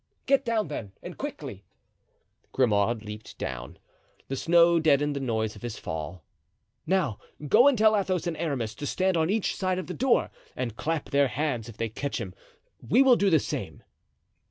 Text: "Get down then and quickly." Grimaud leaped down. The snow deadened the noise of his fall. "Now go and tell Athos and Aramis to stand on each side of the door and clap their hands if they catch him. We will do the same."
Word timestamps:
"Get 0.25 0.43
down 0.43 0.67
then 0.67 0.93
and 1.03 1.15
quickly." 1.15 1.63
Grimaud 2.53 3.03
leaped 3.03 3.37
down. 3.37 3.77
The 4.29 4.35
snow 4.35 4.79
deadened 4.79 5.15
the 5.15 5.19
noise 5.19 5.55
of 5.55 5.61
his 5.61 5.77
fall. 5.77 6.23
"Now 6.87 7.19
go 7.47 7.67
and 7.67 7.77
tell 7.77 7.95
Athos 7.95 8.25
and 8.25 8.35
Aramis 8.37 8.73
to 8.73 8.87
stand 8.87 9.15
on 9.15 9.29
each 9.29 9.55
side 9.55 9.77
of 9.77 9.85
the 9.85 9.93
door 9.93 10.31
and 10.55 10.75
clap 10.75 11.11
their 11.11 11.27
hands 11.27 11.69
if 11.69 11.77
they 11.77 11.87
catch 11.87 12.19
him. 12.19 12.33
We 12.81 13.03
will 13.03 13.15
do 13.15 13.29
the 13.29 13.37
same." 13.37 13.83